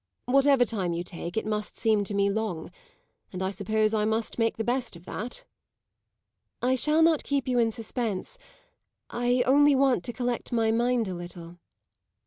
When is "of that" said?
4.95-5.45